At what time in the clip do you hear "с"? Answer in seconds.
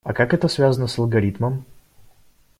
0.87-0.97